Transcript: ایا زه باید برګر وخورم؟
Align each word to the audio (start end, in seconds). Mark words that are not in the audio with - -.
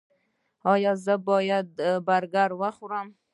ایا 0.71 0.93
زه 1.03 1.13
باید 1.27 1.67
برګر 2.07 2.49
وخورم؟ 2.61 3.07